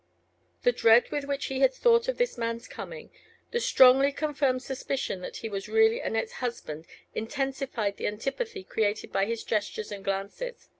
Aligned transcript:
The 0.63 0.71
dread 0.71 1.11
with 1.11 1.25
which 1.25 1.45
he 1.45 1.59
had 1.59 1.75
thought 1.75 2.07
of 2.07 2.17
this 2.17 2.35
man's 2.35 2.67
coming, 2.67 3.11
the 3.51 3.59
strongly 3.59 4.11
confirmed 4.11 4.63
suspicion 4.63 5.21
that 5.21 5.37
he 5.37 5.47
was 5.47 5.69
really 5.69 5.99
Annette's 6.01 6.31
husband, 6.41 6.87
intensified 7.13 7.97
the 7.97 8.07
antipathy 8.07 8.63
created 8.63 9.11
by 9.11 9.27
his 9.27 9.43
gestures 9.43 9.91
and 9.91 10.03
glances. 10.03 10.69